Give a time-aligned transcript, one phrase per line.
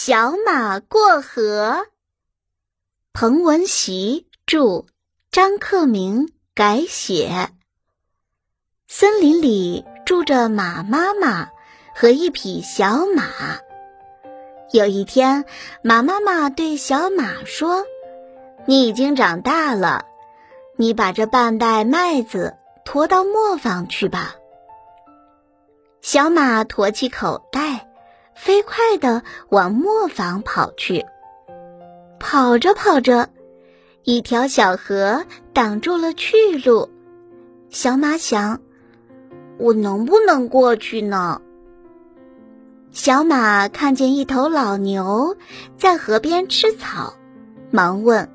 [0.00, 1.88] 小马过河。
[3.12, 4.86] 彭文习著，
[5.32, 7.48] 张克明改写。
[8.86, 11.48] 森林里住着马妈妈
[11.96, 13.24] 和一匹小马。
[14.70, 15.44] 有一天，
[15.82, 17.84] 马妈妈对小马说
[18.66, 20.04] ：“你已经长大了，
[20.76, 24.36] 你把这半袋麦子驮到磨坊去吧。”
[26.00, 27.87] 小马驮起口袋。
[28.38, 31.04] 飞快地往磨坊跑去，
[32.20, 33.28] 跑着跑着，
[34.04, 36.88] 一条小河挡住了去路。
[37.68, 38.60] 小马想
[39.58, 41.42] ：“我能不能过去呢？”
[42.92, 45.36] 小马看见一头老牛
[45.76, 47.14] 在河边吃草，
[47.72, 48.30] 忙问：“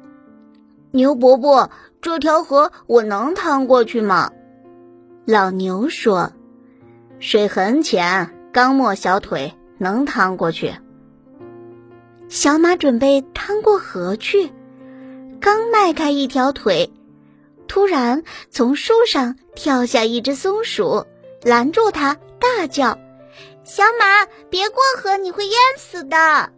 [0.91, 4.31] 牛伯伯，这条河我能趟过去吗？”
[5.25, 6.33] 老牛说
[7.19, 10.73] ：“水很浅，刚没小腿。”能趟过去。
[12.29, 14.51] 小马准备趟过河去，
[15.39, 16.91] 刚迈开一条腿，
[17.67, 21.05] 突然从树上跳下一只松鼠，
[21.43, 22.97] 拦住它，大叫
[23.63, 26.51] ：“小马，别过河，你会淹死的！”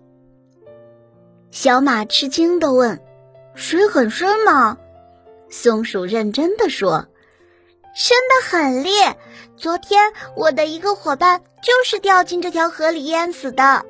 [1.51, 3.01] 小马吃惊的问
[3.55, 4.77] ：“水很深吗？”
[5.49, 7.07] 松鼠认真的说。
[7.97, 9.17] 深的很烈，
[9.55, 13.85] 昨天我的一个伙伴就是掉进这条河里淹死的。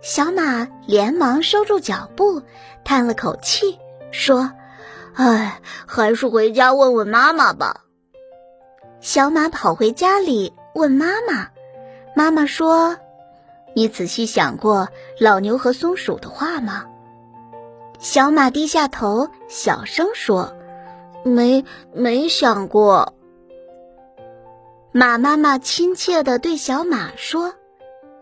[0.00, 2.42] 小马连忙收住脚步，
[2.82, 3.78] 叹了口气，
[4.10, 4.50] 说
[5.14, 7.84] ：“唉，还是回家问问妈妈吧。”
[9.00, 11.48] 小马跑回家里问妈妈，
[12.16, 12.96] 妈妈说
[13.76, 14.88] ：“你仔细想过
[15.20, 16.86] 老牛和松鼠的话吗？”
[18.00, 20.52] 小马低下头，小声说。
[21.24, 23.14] 没没想过。
[24.92, 27.54] 马妈妈亲切地对小马说：“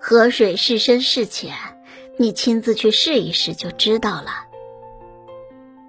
[0.00, 1.54] 河水是深是浅，
[2.16, 4.46] 你亲自去试一试就知道了。”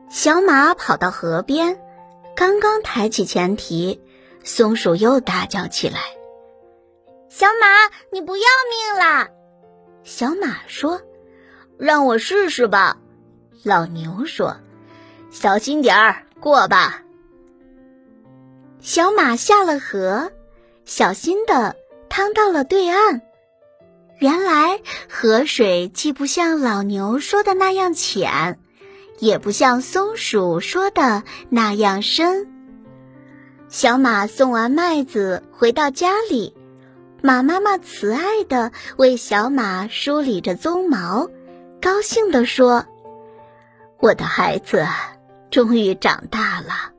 [0.09, 1.79] 小马跑到河边，
[2.35, 4.01] 刚刚抬起前蹄，
[4.43, 5.99] 松鼠又大叫起来
[7.29, 9.29] ：“小马，你不要命啦！”
[10.03, 11.01] 小马说
[11.77, 12.97] ：“让我试试吧。”
[13.63, 14.57] 老牛说
[15.29, 17.03] ：“小心点儿。”过吧，
[18.81, 20.31] 小马下了河，
[20.85, 21.75] 小心的
[22.09, 23.21] 趟到了对岸。
[24.17, 28.59] 原来河水既不像老牛说的那样浅，
[29.19, 32.51] 也不像松鼠说的那样深。
[33.69, 36.55] 小马送完麦子回到家里，
[37.21, 41.29] 马妈妈慈爱的为小马梳理着鬃毛，
[41.79, 42.85] 高兴地说
[44.01, 44.87] ：“我的孩子。”
[45.51, 46.90] 终于长大了。